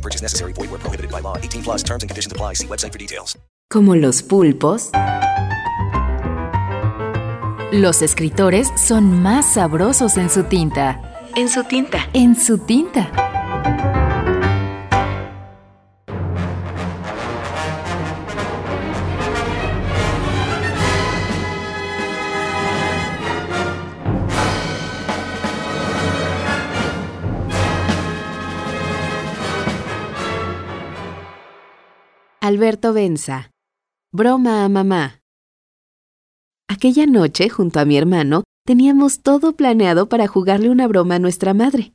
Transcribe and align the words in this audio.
No 0.00 0.02
purchase 0.02 0.22
necessary. 0.22 0.52
Void 0.54 0.70
where 0.70 0.80
prohibited 0.80 1.10
by 1.10 1.20
law. 1.20 1.36
18 1.36 1.62
plus 1.62 1.82
terms 1.82 2.02
and 2.02 2.10
conditions 2.10 2.32
apply. 2.32 2.54
See 2.54 2.66
website 2.66 2.92
for 2.92 2.98
details. 2.98 3.38
Como 3.70 3.94
los 3.94 4.22
pulpos, 4.22 4.90
los 7.70 8.02
escritores 8.02 8.68
son 8.76 9.22
más 9.22 9.54
sabrosos 9.54 10.16
en 10.16 10.30
su 10.30 10.44
tinta. 10.44 11.28
En 11.36 11.48
su 11.48 11.62
tinta. 11.64 12.08
En 12.14 12.34
su 12.34 12.58
tinta. 12.58 13.99
Alberto 32.50 32.92
Benza. 32.92 33.52
Broma 34.12 34.64
a 34.64 34.68
mamá. 34.68 35.20
Aquella 36.66 37.06
noche, 37.06 37.48
junto 37.48 37.78
a 37.78 37.84
mi 37.84 37.96
hermano, 37.96 38.42
teníamos 38.66 39.20
todo 39.20 39.52
planeado 39.52 40.08
para 40.08 40.26
jugarle 40.26 40.68
una 40.68 40.88
broma 40.88 41.14
a 41.14 41.18
nuestra 41.20 41.54
madre. 41.54 41.92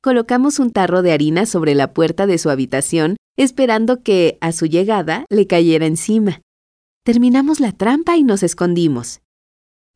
Colocamos 0.00 0.60
un 0.60 0.70
tarro 0.70 1.02
de 1.02 1.10
harina 1.10 1.46
sobre 1.46 1.74
la 1.74 1.94
puerta 1.94 2.28
de 2.28 2.38
su 2.38 2.48
habitación, 2.48 3.16
esperando 3.36 4.04
que, 4.04 4.38
a 4.40 4.52
su 4.52 4.66
llegada, 4.66 5.24
le 5.30 5.48
cayera 5.48 5.86
encima. 5.86 6.42
Terminamos 7.04 7.58
la 7.58 7.72
trampa 7.72 8.16
y 8.16 8.22
nos 8.22 8.44
escondimos. 8.44 9.20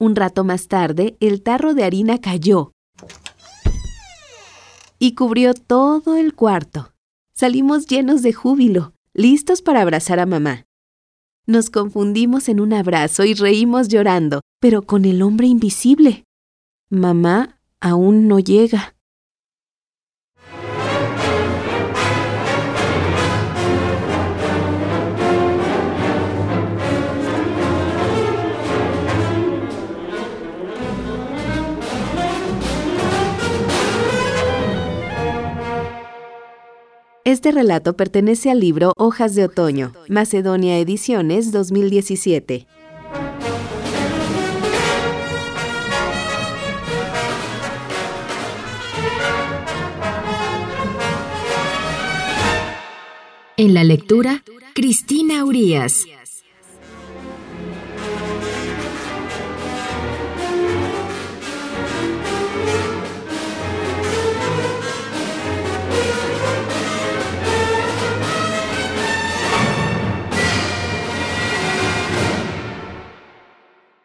Un 0.00 0.16
rato 0.16 0.42
más 0.42 0.66
tarde, 0.66 1.16
el 1.20 1.44
tarro 1.44 1.74
de 1.74 1.84
harina 1.84 2.20
cayó 2.20 2.72
y 4.98 5.14
cubrió 5.14 5.54
todo 5.54 6.16
el 6.16 6.34
cuarto. 6.34 6.92
Salimos 7.36 7.86
llenos 7.86 8.22
de 8.22 8.32
júbilo 8.32 8.94
listos 9.14 9.62
para 9.62 9.82
abrazar 9.82 10.18
a 10.18 10.26
mamá. 10.26 10.66
Nos 11.46 11.70
confundimos 11.70 12.48
en 12.48 12.60
un 12.60 12.72
abrazo 12.72 13.24
y 13.24 13.34
reímos 13.34 13.88
llorando, 13.88 14.42
pero 14.60 14.82
con 14.82 15.04
el 15.04 15.22
hombre 15.22 15.48
invisible. 15.48 16.24
Mamá 16.88 17.60
aún 17.80 18.28
no 18.28 18.38
llega. 18.38 18.94
Este 37.32 37.50
relato 37.50 37.96
pertenece 37.96 38.50
al 38.50 38.60
libro 38.60 38.92
Hojas 38.98 39.34
de 39.34 39.44
Otoño, 39.44 39.94
Macedonia 40.06 40.78
Ediciones 40.78 41.50
2017. 41.50 42.66
En 53.56 53.72
la 53.72 53.82
lectura, 53.82 54.42
Cristina 54.74 55.46
Urias. 55.46 56.04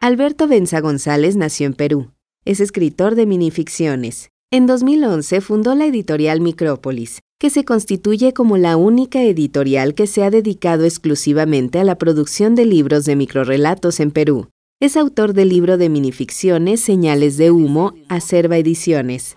Alberto 0.08 0.48
Benza 0.48 0.80
González 0.80 1.36
nació 1.36 1.66
en 1.66 1.74
Perú. 1.74 2.12
Es 2.46 2.60
escritor 2.60 3.14
de 3.14 3.26
minificciones. 3.26 4.30
En 4.50 4.66
2011 4.66 5.42
fundó 5.42 5.74
la 5.74 5.84
editorial 5.84 6.40
Micrópolis, 6.40 7.20
que 7.38 7.50
se 7.50 7.66
constituye 7.66 8.32
como 8.32 8.56
la 8.56 8.78
única 8.78 9.22
editorial 9.22 9.94
que 9.94 10.06
se 10.06 10.24
ha 10.24 10.30
dedicado 10.30 10.86
exclusivamente 10.86 11.78
a 11.78 11.84
la 11.84 11.98
producción 11.98 12.54
de 12.54 12.64
libros 12.64 13.04
de 13.04 13.16
microrelatos 13.16 14.00
en 14.00 14.10
Perú. 14.10 14.48
Es 14.80 14.96
autor 14.96 15.34
del 15.34 15.50
libro 15.50 15.76
de 15.76 15.90
minificciones 15.90 16.80
Señales 16.80 17.36
de 17.36 17.50
Humo, 17.50 17.92
Acerva 18.08 18.56
Ediciones. 18.56 19.36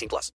18 0.01 0.09
plus. 0.09 0.29